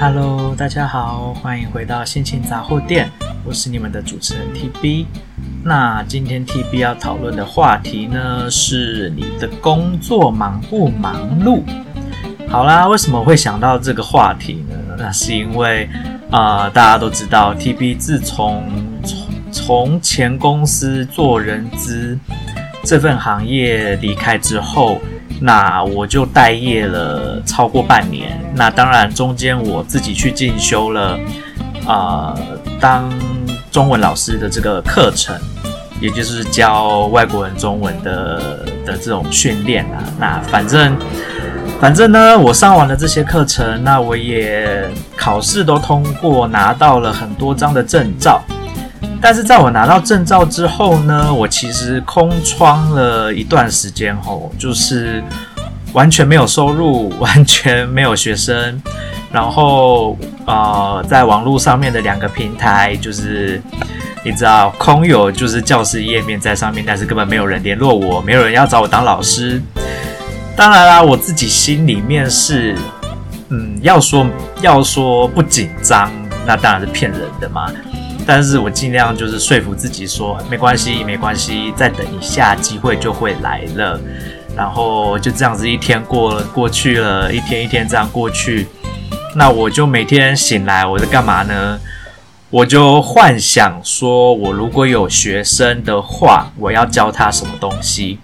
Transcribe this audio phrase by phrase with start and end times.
[0.00, 3.10] Hello，大家好，欢迎回到心情杂货店，
[3.44, 5.06] 我是你们的主持人 TB。
[5.64, 11.64] 那今天 TB 要讨论的话题呢，是你的工作忙不忙碌？
[12.48, 14.76] 好啦，为什么会想到这个话题呢？
[14.96, 15.90] 那是因为
[16.30, 18.62] 啊、大家都知道 TB 自从
[19.02, 22.16] 从从前公司做人资
[22.84, 25.00] 这份行业离开之后。
[25.40, 28.40] 那我就待业了超过半年。
[28.54, 31.18] 那当然，中间我自己去进修了，
[31.86, 32.36] 呃，
[32.80, 33.08] 当
[33.70, 35.36] 中文老师的这个课程，
[36.00, 40.02] 也就是教外国人中文的的这种训练啊。
[40.18, 40.96] 那反正
[41.80, 48.42] 反正呢，我上完了这些课程，那我也考试都通过，拿到了很多张的证照。
[49.20, 55.22] 但是在我拿到证照之后呢，我其实空窗了一段时间后，就是
[55.92, 58.80] 完全没有收入， 完全没有学生，
[59.32, 63.60] 然后呃，在网络上面的两个平台，就是
[64.24, 69.60] 你知道，空有就是教师页面在上面，但是根本没有人联络我，没有人要找我当老师。
[70.56, 72.76] 当然啦，我自己心里面是，
[73.48, 74.26] 嗯，要说
[74.60, 76.10] 要说不紧张，
[76.46, 77.70] 那当然是骗人的嘛。
[78.30, 83.98] 但是我尽量就是说服自己说，没关系，没关系，再等一下，机会就会来了。
[84.54, 88.66] 然后就这样子一天过了过去了，一天一天这样过去。
[89.34, 91.80] 那我就每天醒来，我在干嘛呢？
[92.50, 98.18] 我就幻想说，我如果有学生的话，我要教他什么东西。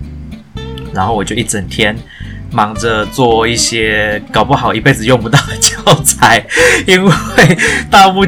[0.93, 1.97] 然后我就一整天。
[2.53, 6.45] 忙着做一些搞不好一辈子用不到的教材，
[6.87, 7.13] 因为
[7.91, 8.25] 大部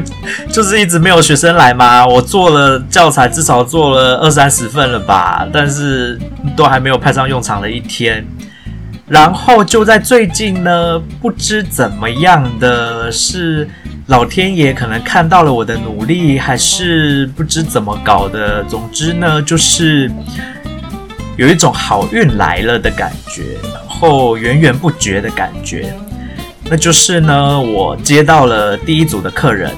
[0.51, 2.05] 就是一直没有学生来嘛。
[2.05, 6.19] 我做了教材，至少做了二三十份了吧，但是
[6.55, 8.25] 都还没有派上用场的一天。
[9.07, 13.67] 然后就在最近呢，不知怎么样的是
[14.07, 18.61] 老天爷可能看到了我的努力，还是不知怎么搞的。
[18.65, 20.11] 总之呢，就是
[21.37, 23.43] 有一种好运来了的感觉。
[23.73, 25.91] 然后源源不绝的感觉，
[26.69, 29.71] 那就是呢，我接到了第一组的客人，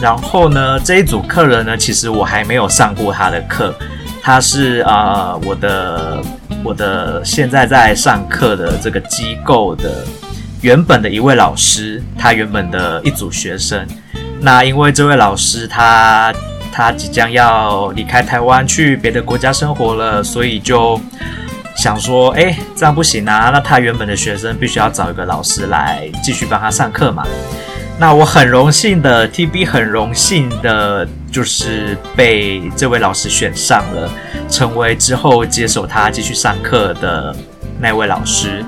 [0.00, 3.74] 然后呢，这一组客人呢，其实我还没有上过他的课，
[4.22, 6.22] 他是啊、我的
[6.64, 10.06] 我的现在在上课的这个机构的
[10.62, 13.86] 原本的一位老师，他原本的一组学生，
[14.40, 16.32] 那因为这位老师他
[16.72, 20.98] 他即将要离开台湾去别的国家生活了，所以就。
[21.76, 23.50] 想说，哎，这样不行啊！
[23.52, 27.22] 那他原本的学生必须要找一个老师来继续帮他上课嘛。
[27.98, 34.10] 那我很荣幸的，TB 很荣幸的，就是被这位老师选上了，
[34.50, 37.34] 成为之后接手他继续上课的
[37.78, 38.64] 那位老师。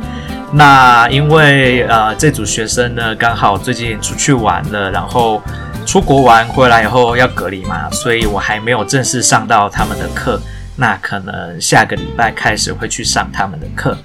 [0.52, 5.42] 那因为呃，这组学生呢，刚好最近出去玩了，然后
[5.84, 10.40] 出国玩回来以后要隔离嘛，所以我还没有正式上到他们的课。
[10.78, 13.98] 那可能下个礼拜开始会去上他们的课。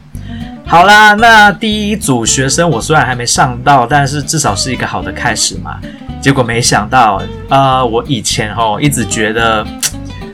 [0.66, 5.80] 好啦，那第一组学生我虽然还没上到，但是至少是一个好的开始嘛。
[6.20, 9.64] 结果没想到，呃，我以前哦一直觉得，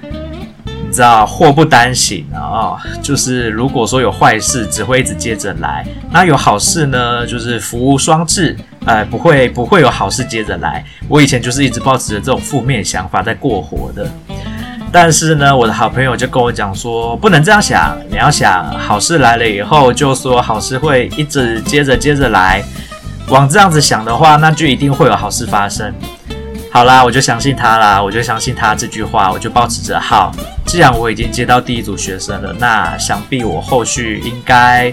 [0.85, 8.55] 你知道祸不单行啊，哦，就是如果说有坏事，只会一直接着来；那有好事呢，就是福无双至，
[8.85, 10.85] 呃，不会不会有好事接着来。
[11.07, 14.07] 我以前就是一直抱持着这种负面想法在过活的。
[14.91, 22.63] 但是呢，我的好朋友就跟我讲说，不能这样想，你要想好事来了以后，就说好事会一直接着接着来。
[23.27, 25.93] 往这样子想的话，那就一定会有好事发生。
[26.71, 30.31] 好啦，我就相信他啦，我就相信他这句话，我就保持着好。
[30.65, 34.91] 既然我已经接到第一组学生了，那想必我后续应该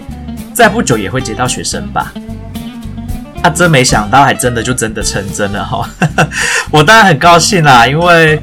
[0.52, 2.12] 再不久也会接到学生吧。
[3.42, 5.88] 他真没想到，还真的就真的成真了哈。
[6.70, 8.42] 我当然很高兴啦，因为。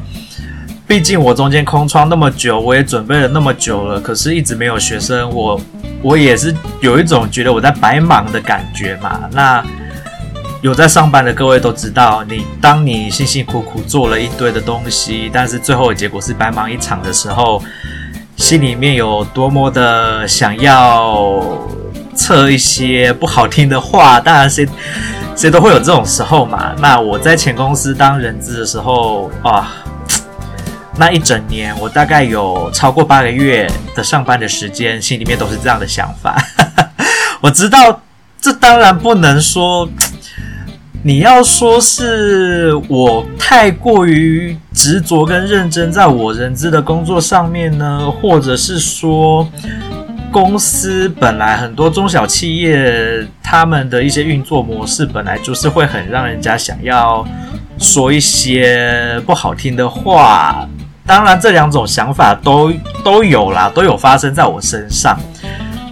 [0.86, 5.60] 毕竟我中间空窗那么久，我也准备了那么久了，可是一直没有学生，我
[6.02, 9.22] 我也是有一种觉得我在白忙的感觉嘛。
[9.32, 9.64] 那
[10.62, 17.63] 有在上班的各位都知道，你当你辛辛苦苦做了一堆的东西，但是最后的结果是白忙一场的时候，
[18.36, 21.42] 心里面有多么的想要
[22.13, 24.19] 测一些不好听的话。
[24.19, 24.68] 当然谁
[25.36, 26.74] 谁都会有这种时候嘛。
[26.80, 29.82] 那我在前公司当人资的时候啊。
[30.95, 36.38] 那一整年，我大概有超过八个月的上班的时间，心里面都是这样的想法。
[37.42, 38.01] 我知道，
[38.40, 39.90] 这当然不能说，
[41.01, 49.50] 你要说是我太过于执着跟认真在我人资的工作上面呢，或者是说
[50.31, 57.28] 公司本来很多中小企业，他们的一些运作模式本来就是会很让人家想要
[57.80, 60.69] 说一些不好听的话。
[61.06, 62.72] 当然，这两种想法都
[63.04, 65.18] 都有啦，都有发生在我身上。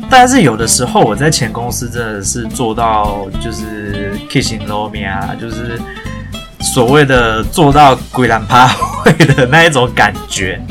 [0.09, 5.79] 但是有的时候我在前公司真的是做到就是 kissing low me 啊，就是
[6.59, 10.61] 所谓的做到鬼脸趴会的那一种感觉。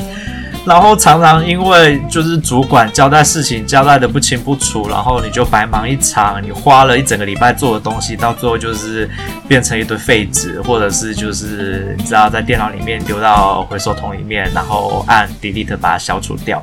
[0.66, 9.08] 然后常常因为就是主管交代事情交代的不清不楚，然后你就白忙一场，你花了一整个礼拜做的东西，到最后就是
[9.48, 16.62] 变成一堆废纸，或者是就是你知道在电脑里面丢到回收桶里面，然后按 delete 把它消除掉，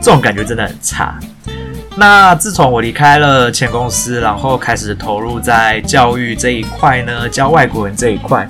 [0.00, 1.18] 这种感觉真的很差。
[1.96, 8.48] 那自从我离开了前公司，然后开始投入在教育这一块呢，教外国人这一块。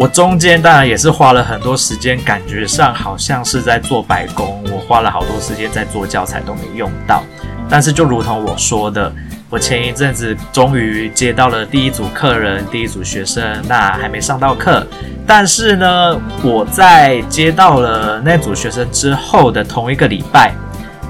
[0.00, 4.64] 我中间当然也是花了很多时间，感觉上好像是在做白工。
[4.72, 7.22] 我花了好多时间在做教材都没用到，
[7.68, 9.12] 但是就如同我说的，
[9.50, 14.86] 我前一阵子终于接到了第一组客人，第一组学生，那还没上到课。
[15.26, 20.54] 但是呢，我在接到了那组学生之后的同一个礼拜，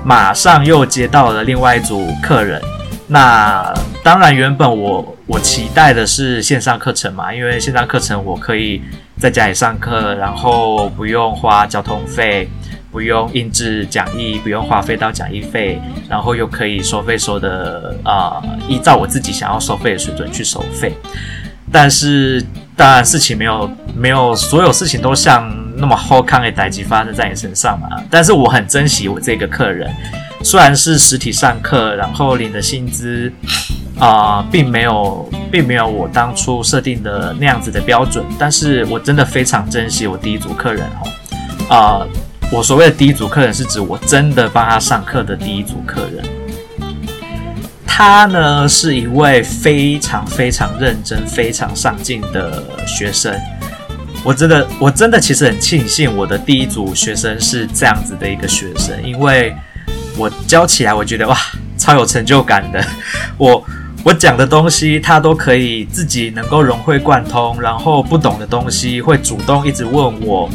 [0.04, 2.60] 马上又接到了另外一组客人。
[3.06, 3.72] 那
[4.02, 5.14] 当然，原本我。
[5.31, 8.82] 我期待的是线上课程嘛，因为线上课程我可以
[9.17, 12.49] 在家里上课，然后不用花交通费，
[12.91, 20.93] 不用印制讲义，不用花费到讲义费，然后又可以收费收的啊、依照我自己想要收费的水准去收费。
[21.71, 22.44] 但是
[22.75, 27.88] 当然事情没有没有所有事情都像那么好康的代志发生在你身上嘛。
[28.11, 29.88] 但是我很珍惜我这个客人，
[30.43, 33.33] 虽然是实体上课，然后领的薪资。
[34.00, 41.06] 啊、并没有，并没有我当初设定的那样子的标准，但是我真的非常珍惜我第一组客人哦。
[41.69, 42.06] 啊、
[42.50, 46.25] 我所谓的第一组客人是指我真的帮他上课的第一组客人。
[47.87, 53.38] 他呢是一位非常非常认真、非常上进的学生。
[54.25, 59.55] 我真的，我真的其实很庆幸我的第一组学生是这样子的一个学生，因为
[60.17, 61.37] 我教起来，我觉得哇，
[61.76, 62.82] 超有成就感的。
[63.37, 63.62] 我。
[64.02, 70.49] 我讲的东西，他都可以自己能够融会贯通，然后不懂的东西会主动一直问我，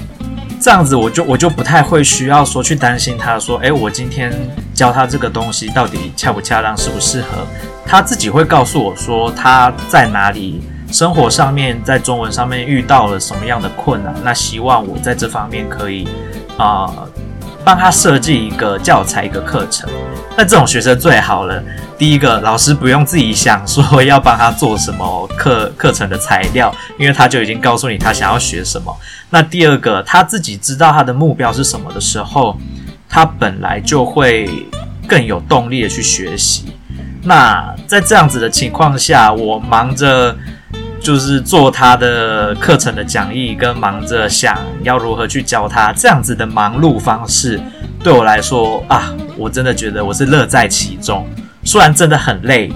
[0.59, 4.33] 这样子我就我就不太会需要说去担心他说，诶，我今天
[4.73, 7.45] 教他这个东西到底恰不恰当，适不适合，
[7.85, 16.07] 他自己会告诉我说他在哪里，生活上面在中文上面遇到了什么样的困难，那希望我在这方面可以
[16.57, 16.89] 啊。
[17.65, 19.89] 帮他设计一个教材，一个课程，
[20.37, 21.61] 那这种学生最好了。
[21.97, 28.95] 第一个，老师不用自己想说要帮他做什么课课程的材料，因为他就已经告诉你他想要学什么。
[29.31, 32.55] 那第二个，他自己知道他的目标是什么的时候，
[33.09, 34.47] 他本来就会
[35.07, 36.65] 更有动力的去学习。
[37.23, 40.37] 那在这样子的情况下，我忙着。
[41.05, 47.61] 就是做他的课程的讲义，跟忙着想要如何去教他这样子的忙碌方式，
[48.03, 51.23] 对我来说啊，我真的觉得我是乐在其中。
[51.63, 52.71] 虽然真的很累，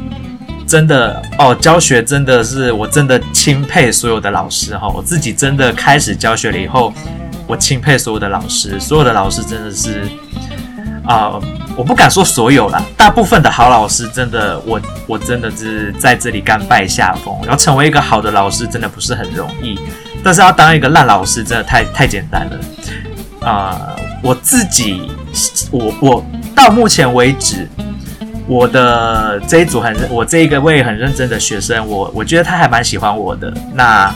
[0.67, 4.87] 真的哦，教学真的是我真的钦佩所有的老师哈。
[4.87, 6.93] 我自己真的开始教学了以后，
[7.47, 10.03] 我钦佩所有的老师，所有的老师真的是。
[11.05, 11.39] 啊、
[11.79, 17.33] 我不敢说所有啦，大部分的好老师真的，我我真的是在这里甘拜下风。
[17.47, 19.79] 要成为一个好的老师，真的不是很容易，
[20.21, 23.47] 但是要当一个烂老师，真的太太简单了。
[23.47, 25.09] 啊、我自己，
[25.71, 27.65] 我我到目前为止，
[28.45, 33.53] 我的这一组很，我这一个位很认真的学生，我我觉得他还蛮喜欢我的。
[33.73, 34.13] 那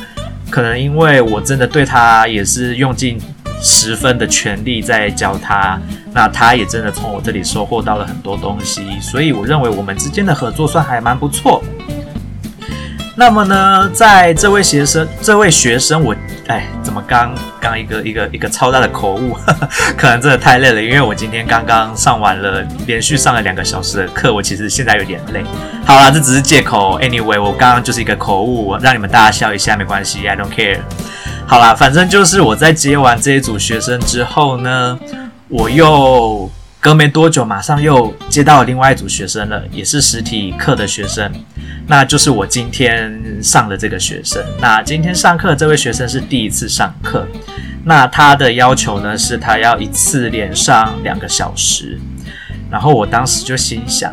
[0.49, 3.17] 可能因为我真的对他也是用尽。
[3.63, 5.79] 十分的全力在教他，
[6.13, 11.63] 那他也真的从我这里收获到了很多东西，所以我认为我们之间的合作算还蛮不错。
[13.15, 16.15] 那么呢，在这位学生，这位学生我，我
[16.47, 19.37] 哎，怎么刚刚一个一个一个超大的口误，
[19.95, 25.43] 可能真的太累了，因为我今天刚刚上完了连续上了两个小时的课，我其实现在有点累。
[25.85, 26.99] 好啦，这只是借口。
[26.99, 30.79] Anyway，我刚刚就是一个口误，让你们大家笑一下没关系，I don't care。
[31.45, 34.99] 好啦，反正就是我在接完这一组学生之后呢，
[35.47, 41.31] 我又隔没多久，马上又接到另外一组学生了，也是实体课的学生，
[41.85, 44.43] 那就是我今天上的这个学生。
[44.59, 47.27] 那今天上课这位学生是第一次上课，
[47.83, 51.99] 那他的要求呢是他要一次连上两个小时，
[52.71, 54.11] 然后我当时就心想，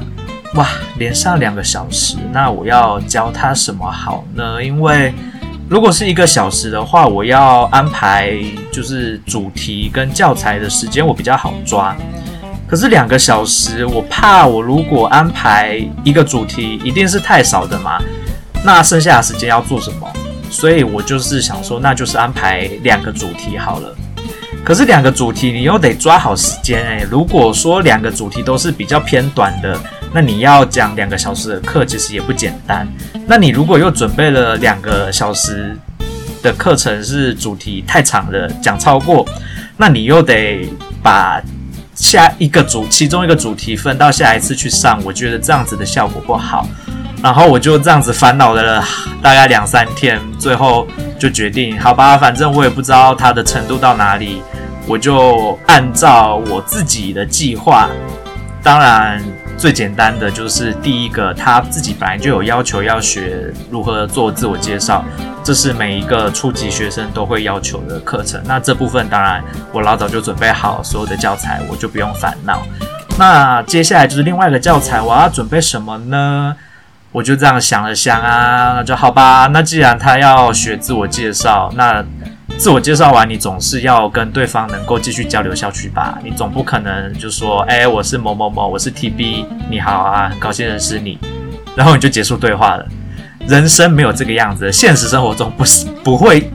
[0.54, 0.68] 哇，
[0.98, 4.62] 连上两个小时，那我要教他什么好呢？
[4.62, 5.14] 因为
[5.70, 8.34] 如果是一个小时的话，我要安排
[8.72, 11.96] 就是主题跟教材的时间，我比较好抓。
[12.66, 18.02] 可是两个小时，我怕我如果安排一个主题，一定是太少的嘛。
[18.64, 20.12] 那剩下的时间要做什么？
[20.50, 23.94] 所以我就是想说，那就是安排两个主题好了。
[24.64, 27.06] 可是两个主题你又得抓好时间诶。
[27.08, 29.78] 如果说两个主题都是比较偏短的，
[30.12, 32.86] 那你要讲两个小时的课，其实也不简单。
[33.26, 35.76] 那你如果又准备了两个小时
[36.42, 39.26] 的课程是主题太长了，讲超过，
[39.76, 40.68] 那你又得
[41.02, 41.40] 把。
[41.92, 46.66] 下一个主，其中一个主题分到下一次去上，我觉得这样子的效果不好，
[47.22, 48.82] 然后我就这样子烦恼了
[49.20, 50.86] 大概两三天，最后
[51.18, 54.40] 就决定，好吧，反正我也不知道它的程度到哪里，
[54.86, 57.90] 我就按照我自己的计划，
[58.62, 59.22] 当然。
[59.60, 65.04] 最简单的就是第一个，他自己本来就有要求要学如何做自我介绍，
[65.44, 68.40] 这是每一个初级学生都会要求的课程。
[68.46, 72.62] 那这部分当然我老早就准备好所有的教材，我就不用烦恼。
[73.18, 76.56] 那接下来就是另外一个教材，我要准备什么呢？
[77.12, 79.46] 我就这样想了想啊，那就好吧。
[79.52, 82.02] 那既然他要学自我介绍，那
[82.58, 86.18] 自我介绍完，你总是要跟对方能够继续交流下去吧？
[86.22, 91.18] 你总不可能就说，哎，我是某某某，我是 TB，你好啊，很高兴认识你，
[91.74, 92.86] 然后你就结束对话了。
[93.46, 96.50] 人生没有这个样子，现实生活中不是不会，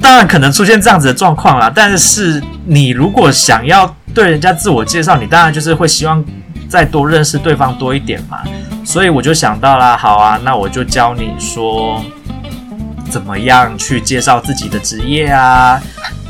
[0.00, 1.70] 当然可能出现这样子的状况啦。
[1.74, 6.24] 但是你如果想要对人家自我介绍，你当然就是会希望
[6.68, 8.38] 再多认识对方多一点嘛。
[8.84, 12.00] 所以我就想到啦，好啊，那我就教你说。
[13.10, 15.80] 怎么样去介绍自己的职业啊？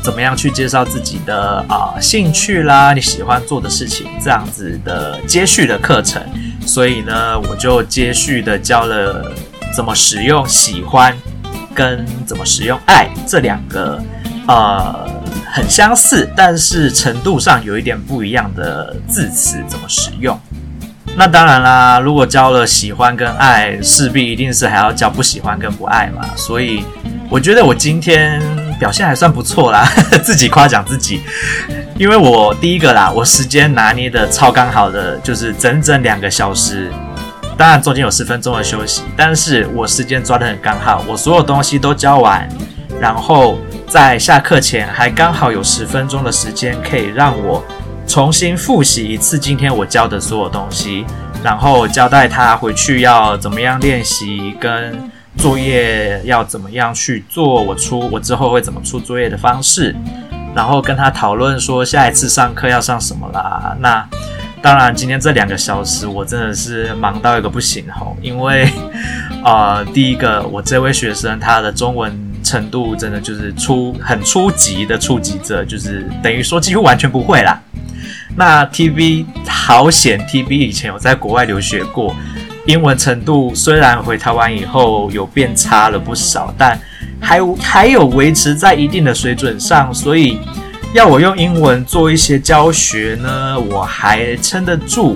[0.03, 2.91] 怎么样去介绍自己的啊、兴趣啦？
[2.91, 6.19] 你喜欢做的事情，这样子的接续的课程。
[6.65, 9.31] 所以呢，我就接续的教了
[9.75, 11.15] 怎么使用喜欢
[11.75, 14.01] 跟怎么使用爱这两个
[14.47, 15.07] 呃
[15.51, 20.39] 很相似，但是程度上有一点不一样的字词怎么使用。
[21.15, 26.23] 那当然啦，如果教了喜欢跟爱，势必一定是还要教不喜欢跟不爱嘛。
[26.35, 26.83] 所以
[27.29, 28.41] 我觉得我今天
[28.79, 29.85] 表现还算不错啦，
[30.23, 31.21] 自己夸奖自己。
[31.97, 36.89] 因为我第一个啦，我时间拿捏的超刚好的，就是整整两个小时。
[37.57, 42.49] 当然中间有十分钟的休息，但是我时间抓得很刚好，我所有东西都教完，
[42.99, 47.63] 然后在下课前还刚好有十分钟的时间可以让我。
[48.11, 51.05] 重新复习一次今天我教的所有东西，
[51.41, 57.63] 然后交代他回去要怎么样练习，跟作业要怎么样去做。
[57.63, 59.95] 我出我之后会怎么出作业的方式，
[60.53, 63.77] 然后跟他讨论说下一次上课要上什么啦。
[63.79, 64.05] 那
[64.61, 68.69] 当然，今天这两个小时我真的是忙到一个不行吼，因为
[69.45, 72.13] 呃，第一个我这位学生他的中文
[72.43, 77.57] 程度真的就是初很初级的初级者，就是等于说几乎完全不会啦。
[78.35, 82.15] 那 TB 好险，TB 以前有在国外留学过，
[82.65, 86.79] 英文程度虽然回台湾以后有变差了不少，但
[87.19, 90.39] 还还有维持在一定的水准上，所以
[90.93, 95.15] 要我用英文做一些教学呢，我还撑得住。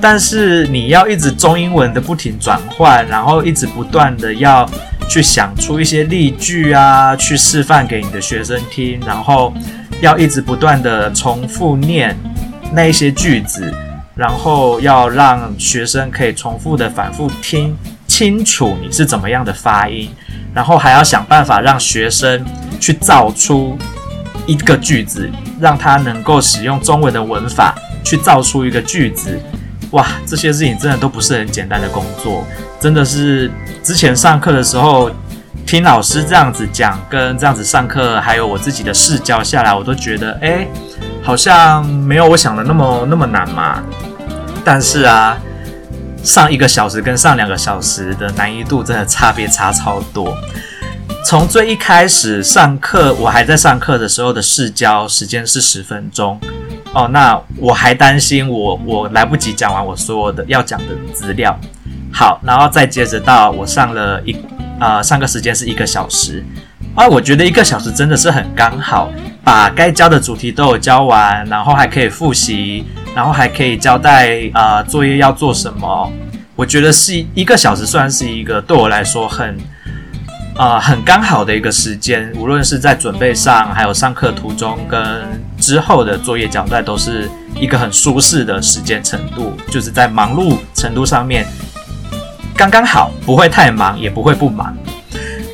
[0.00, 4.68] 但是你要一直中英文的不停转换，然后一直不断的要
[5.08, 9.54] 去想出一些例句啊，去示范给你的学生听，然后
[10.00, 12.14] 要一直不断的重复念。
[12.72, 13.72] 那一些句子，
[14.14, 20.10] 然后要让学生可以重复的反复听清楚你是怎么样的发音，
[20.54, 22.44] 然后还要想办法让学生
[22.80, 23.78] 去造出
[24.46, 25.30] 一个句子，
[25.60, 29.40] 让他能够使用中文的文法去造出一个句子。
[29.92, 32.44] 哇，这些事情真的都不是很简单的工作，
[32.80, 33.50] 真的是
[33.82, 35.10] 之前上课的时候
[35.66, 40.68] 听老师这样子讲，跟这样子上课，还有我自己的试教下来，我都觉得，诶。
[41.26, 43.82] 好像没有我想的那么那么难嘛，
[44.64, 45.36] 但是啊，
[46.22, 50.32] 上一个小时跟上两个小时的难易度真的差别差超多。
[51.24, 56.40] 从最一开始上课，我还在上课的时候的试教时间是十分钟
[56.94, 61.58] 哦，那我还担心我我来不及讲完我所有的要讲的资料。
[62.12, 64.36] 好，然后再接着到我上了一
[64.78, 66.44] 啊、上课时间是一个小时。
[66.94, 69.10] 啊，我觉得一个小时真的是很刚好，
[69.46, 72.84] 把该教的主题都有教完，然后还可以复习，
[73.14, 76.12] 然后还可以交代啊、呃、作业要做什么。
[76.56, 79.56] 我觉得是一个小时，算是一个对我来说很
[80.56, 85.00] 啊、呃、很刚好的一个时间，无论是在准备上，还有上课途中跟
[85.60, 91.46] 之后的作业交代，都是一个很舒适的时间程度，就是在忙碌程度上面
[92.56, 94.76] 刚刚好，不会太忙，也不会不忙。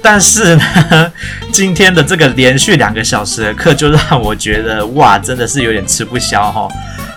[0.02, 1.12] 但是呢，
[1.52, 6.68] 今天的这个连续两个小时的课，就让我觉得哇，真的是有点吃不消哈。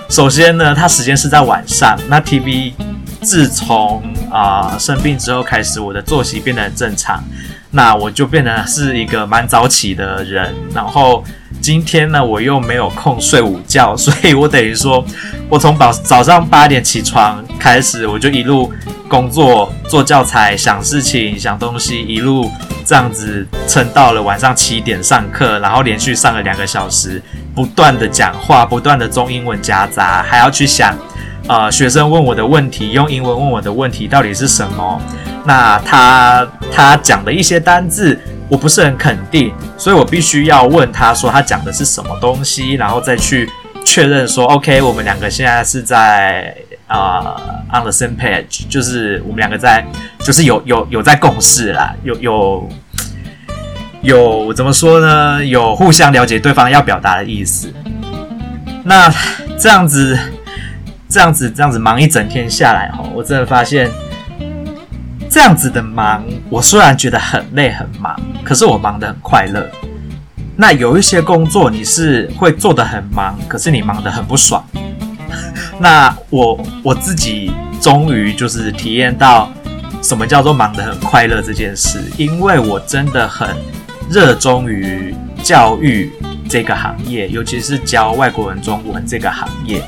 [0.08, 2.00] 首先呢，它时间是在晚上。
[2.08, 2.74] 那 TV
[3.22, 7.24] 自从啊、生病之后开始，我的作息变得很正常，
[7.76, 10.56] 那我就变得是一个蛮早起的人。
[10.74, 11.22] 然后
[11.60, 15.04] 今天呢，我又没有空睡午觉，所以我等于说，
[15.50, 18.72] 我从早早上八点起床开始，我就一路
[19.10, 22.50] 工作、做教材、想事情、想东西，一路
[22.86, 27.22] 这样子撑到了晚上七点上课，然后连续上了两个小时。
[27.54, 30.96] 不断的讲话，不断的中英文夹杂，还要去想，
[31.48, 35.02] 呃，学生问我的问题，用英文问我的问题到底是什么？
[35.46, 43.50] 那他他讲的一些单字，我不是很肯定，所以我必须要问他说他讲的是什么东西，然后再去
[43.86, 46.56] 确认说，OK，我们两个现在是在
[46.88, 47.36] 啊、
[47.72, 49.86] 呃、on the same page，就是我们两个在，
[50.20, 52.70] 就是有有有在共事啦，有有。
[54.02, 55.44] 有怎么说呢？
[55.44, 57.74] 有互相了解对方要表达的意思。
[58.84, 59.12] 那
[59.58, 60.16] 这样子，
[61.10, 63.90] 这样子，这样子忙一整天下来，哦，我真的发现，
[65.36, 69.70] 这样子的忙，我虽然觉得很累很忙，可是我忙得很快乐。
[70.56, 74.66] 那有一些工作你是会做得很忙，可是你忙得很不爽。
[75.78, 77.52] 那我我自己
[77.82, 79.52] 终于就是体验到
[80.02, 83.50] 什么叫做忙得很快乐这件事，因为我真的很。
[84.10, 85.14] 热衷于
[85.44, 86.14] 教育
[86.48, 89.84] 这个行业，尤其是教外国人中文这个行业。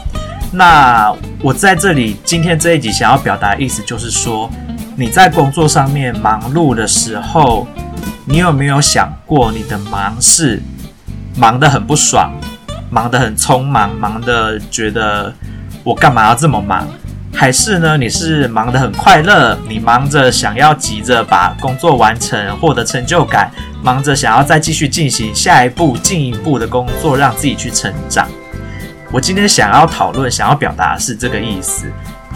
[0.52, 4.50] 那我在这里今天这一集想要表达的意思就是说，
[5.00, 7.68] 你在工作上面忙碌的时候，
[8.26, 10.60] 你有没有想过你的忙是
[11.36, 12.34] 忙得很不爽，
[12.90, 15.32] 忙得很匆忙，忙得觉得
[15.84, 16.88] 我干嘛要这么忙？
[17.32, 23.52] 还是呢，你是忙得很快乐，你忙着想要急着把工作完成，获得成就感，
[23.84, 28.28] 忙着想要再继续进行下一步、进一步的工作，让自己去成长。
[29.12, 31.86] 我今天想要讨论、想要表达的是这个意思，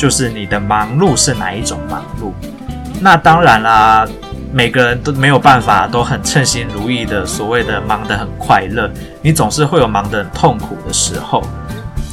[0.02, 2.32] 就是你的忙碌是哪一种忙碌？
[3.00, 4.04] 那当然啦，
[4.52, 8.90] 每个人都没有办法都很称心如意的，所谓的忙得很快乐，
[9.22, 11.44] 你总是会有忙得很痛苦的时候。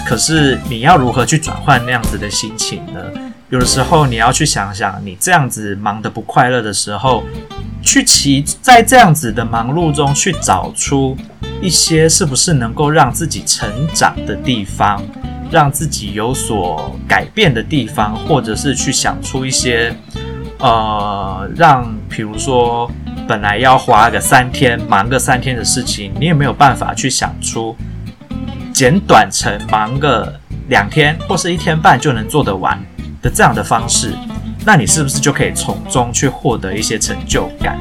[0.07, 3.01] 可是你要如何去转换那样子的心情呢？
[3.49, 7.25] 有的时候你要去想想，你这样子忙得不快乐的时候，
[7.83, 11.17] 去其在这样子的忙碌中去找出
[11.63, 15.03] 一些是不是能够让自己成长的地方，
[15.51, 19.95] 让自己有所改变的地方，或者是去想出一些，
[20.59, 22.91] 呃，让比如说
[23.27, 27.77] 本来要花个三天忙个三天的事情，你也没有办法去想出？
[28.73, 30.33] 简短成忙个
[30.69, 32.79] 两天或是一天半就能做得完
[33.21, 34.13] 的这样的方式，
[34.65, 37.79] 那你是不是就可以从中去获得一些成就感？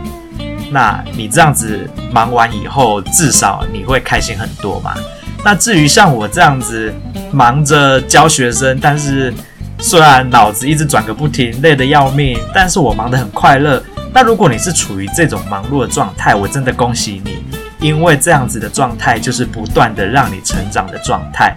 [0.71, 4.95] 那你这样子忙完以后，至少你会开心很多嘛？
[5.43, 6.93] 那至于像我这样子
[7.31, 9.33] 忙着教学生，但是
[9.79, 13.81] 虽然脑子一直转个不停，累得要命，但是我忙得很快乐。
[14.13, 17.43] 那如果你是处于这种忙碌的状态，我真的恭喜你。
[17.79, 21.55] 因为这样子的状态就是不断的让你成长的状态。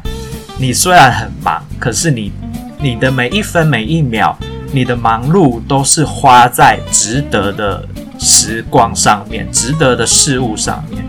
[0.58, 2.30] 你虽然很忙，可是你
[2.78, 4.36] 你的每一分每一秒，
[4.70, 7.82] 你的忙碌都是花在值得的
[8.18, 11.02] 时光上面，值得的事物上面。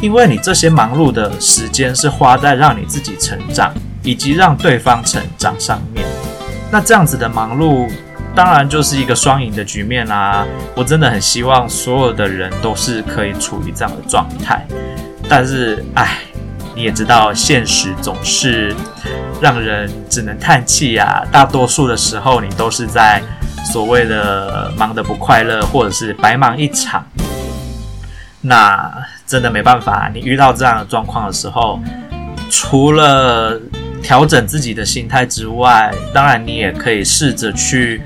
[0.00, 6.04] 因为你这些忙碌的时间是花在让你自己成长以及让对方成长上面。
[6.70, 7.88] 那这样子的忙碌。
[8.34, 10.44] 当然就是一个双赢的局面啦！
[10.74, 14.62] 我真的很希望所有的人都是可以处于这样的状态，
[15.26, 16.18] 但是，唉，
[16.74, 18.76] 你也知道，现实总是
[19.40, 21.24] 让人只能叹气呀。
[21.32, 23.22] 大多数的时候，你都是在
[23.72, 27.02] 所谓的忙得不快乐，或者是白忙一场。
[28.46, 28.92] 那
[29.26, 31.80] 真的没办法，你遇到这样的状况的时候，
[32.50, 33.60] 除了
[34.02, 38.00] 调整自己的心态之外，当然你也可以试着去。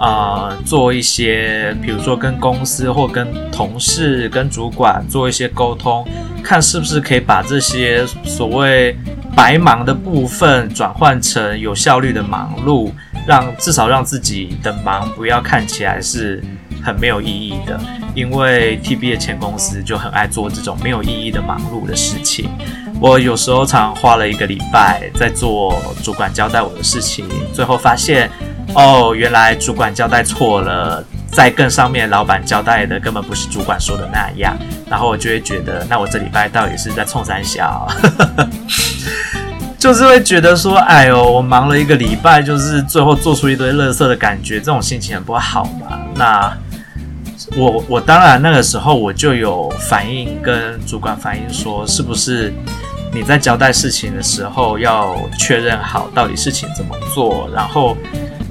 [0.00, 6.06] 呃，做一些，比如说跟公司或跟同事、跟主管做一些沟通，
[6.40, 8.96] 看是不是可以把这些所谓
[9.34, 12.92] 白忙的部分转换成有效率的忙碌，
[13.26, 16.40] 让至少让自己的忙不要看起来是
[16.88, 17.78] 很没有意义的。
[18.14, 22.50] 因为 TB 的前公司就很爱做这种没有意义的忙碌的事情。
[23.00, 28.28] 我有时候常花了一个礼拜在做主管交代我的事情，最后发现。
[28.74, 34.54] 哦，原来主管交代错了，在更上面老板交代的根本不是主管说的那样，
[34.90, 37.88] 然后我就会觉得，那我这礼拜到底是在冲三小，
[39.78, 45.98] 就是会觉得说，哎呦，我忙了一个礼拜，就是最后做出一堆垃圾的感觉，这种心情很不好嘛。
[46.14, 46.54] 那
[47.56, 52.52] 我我当然那个时候我就有反应跟主管反映说，是不是
[53.12, 57.96] 你在交代事情的时候要确认好到底事情怎么做，然后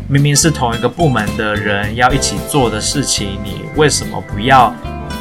[0.10, 4.74] 明明是同一个部门的人要一起做的事情，你为什么不要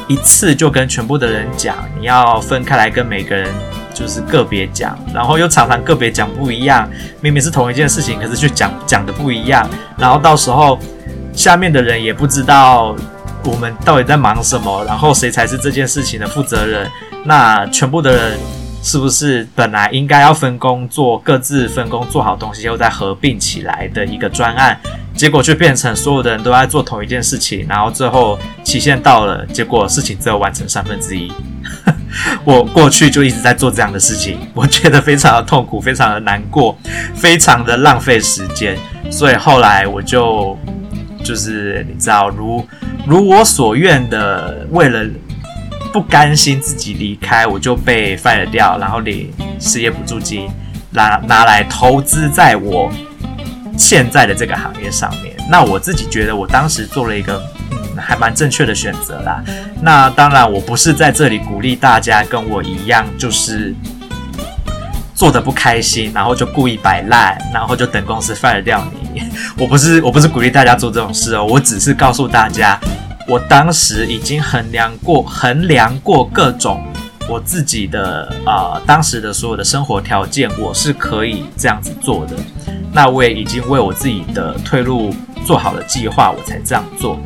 [0.07, 1.75] 一次就跟全部的人讲？
[1.99, 3.53] 你要分开来跟每个人
[3.93, 6.89] 就是个别讲，然后又常常个别讲不一样，
[7.21, 10.77] 明明是同一件事情，可是却讲讲的不一样，然后到时候
[11.31, 12.95] 下面的人也不知道
[13.49, 16.89] 我们到底在忙什么，然后谁才是这件事情的负责人？
[17.25, 18.39] 那全部的人。
[18.83, 24.79] 是不是本来应该要分工做，各自分工做好东西，又再合并起来的一个专案，
[25.13, 31.29] 结果却变成所有的人都在做同一件事情，然后最后期限到了，结果事情只有完成三分之一。
[32.45, 36.77] 我过去就一直在做这样的事情，我觉得非常的痛苦，非常的难过，
[37.13, 38.77] 非常的浪费时间，
[39.11, 40.57] 所以后来我就
[41.27, 42.65] 就是你知道，如
[43.05, 45.05] 如我所愿的，为了。
[45.93, 50.47] 不甘心自己离开，我就被 fire 掉，然后领失业补助金，
[50.91, 52.91] 拿拿来投资在我
[53.77, 55.35] 现在的这个行业上面。
[55.49, 59.41] 那我自己觉得，我当时做了一个嗯还蛮正确的选择啦。
[59.81, 63.73] 那当然，我不是在这里鼓励大家跟我一样，就是
[65.15, 69.23] 做的不开心，然后就故意摆烂，然后就等公司 fire 掉你。
[69.59, 72.79] 我不是我不是鼓励大家做这种事哦，我只是告诉大家。
[73.27, 76.81] 我当时已经衡量过，衡量过各种
[77.27, 82.35] 我自己的啊、当时的所有的生活条件，我是可以这样子做的。
[82.93, 87.19] 那我也已经为我自己的退路做好了计划，我才这样做。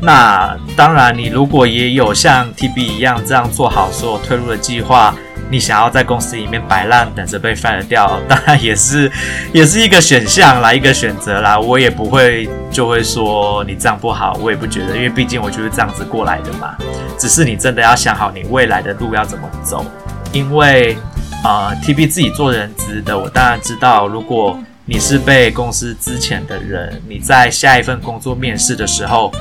[0.00, 5.14] 那当然，你如果也有像 TB 一样这样做好所有退路的计划。
[5.50, 9.10] 你想要在公司里面摆烂，等着被 fire 掉，当然也是，
[9.52, 11.58] 也是一个选项啦，一个选择啦。
[11.58, 16.76] 我也不会就会说你这样不好，我也不觉得，因为毕竟我就是这样子过来的嘛。
[17.18, 19.84] 只是你真的要想好你未来的路要怎么走，
[20.32, 20.96] 因为
[21.42, 29.32] 呃，TB 自己做人资的，我当然知道，如果你是被公司资遣的人，你在下一份工作面试的时候，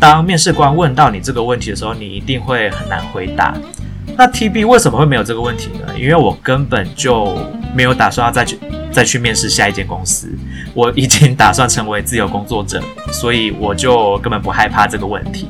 [0.00, 3.54] 当面试官问到你这个问题的时候，你一定会很难回答。
[4.18, 5.96] 那 TB 为什么会没有这个问题呢？
[5.96, 7.38] 因为我根本就
[7.72, 8.58] 没有打算要再去
[8.90, 10.28] 再去面试下一间公司，
[10.74, 15.48] 我已经打算成为自由工作者，所以我就根本不害怕这个问题。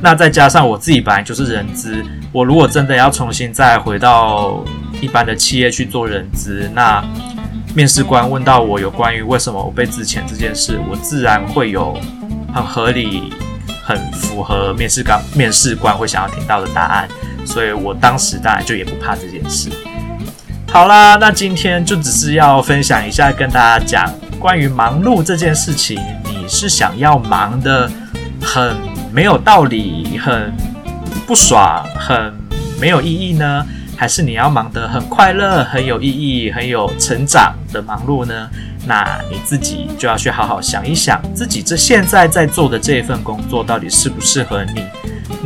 [0.00, 2.02] 那再加上我自己本来就是人资，
[2.32, 4.64] 我如果真的要重新再回到
[5.02, 7.04] 一般的企业去做人资，那
[7.74, 11.94] 面试官问到我有关于为什么我被资遣这件事，我自然会有
[12.54, 13.30] 很合理、
[13.82, 17.06] 很符合面试官面试官会想要听到的答案。
[17.46, 19.70] 所以我当时当然就也不怕这件事。
[20.68, 27.90] 好啦，那今天就只是要分享一下，跟大家讲关于忙碌这件事情，你是想要忙得
[28.42, 28.76] 很
[29.12, 30.52] 没有道理、很
[31.26, 32.34] 不爽、很
[32.78, 33.64] 没有意义呢？
[33.96, 38.50] 还是你要忙得很快乐、很有意义、很有成长的忙碌呢？
[38.86, 44.84] 那你自己就要去好好想一想，自己这现在在做的这一份工作到底适不适合你？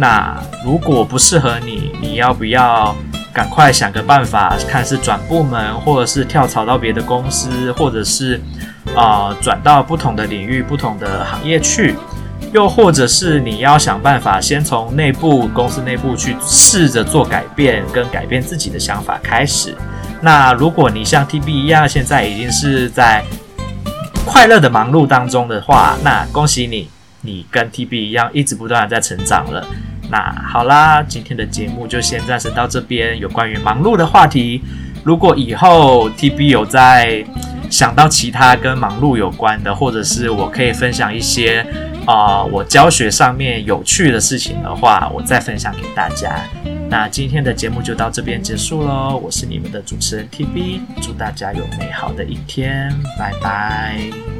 [0.01, 2.97] 那如果不适合你，你要不要
[3.35, 8.41] 赶快想个办法，看是转部门，或者是跳槽到别的公司，或者是
[8.97, 11.95] 啊、呃、转到不同的领域、不同的行业去，
[12.51, 19.77] 又或者是你要想办法先从内部公司内部去试着做改变，跟改变自己的想法开始。
[20.23, 23.23] 那如果你像 TB 一样，现在已经是在
[24.25, 26.89] 快乐的忙碌当中的话，那恭喜你，
[27.21, 29.65] 你跟 TB 一样，一直不断的在成长了。
[30.11, 33.19] 那好啦，今天的节目就先暂时到这边。
[33.19, 34.61] 有关于忙碌的话题，
[35.05, 37.25] 如果以后 TB 有在
[37.71, 41.65] 想到其他跟忙碌有关的，或者是我可以分享一些
[42.07, 46.43] 啊、我教学上面有趣的事情的话，我再分享给大家。
[46.89, 49.17] 那今天的节目就到这边结束喽。
[49.23, 54.40] 我是你们的主持人 TB，祝大家有美好的一天，拜拜。